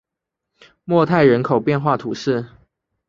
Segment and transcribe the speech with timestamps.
[0.83, 2.47] 莫泰人口变化图示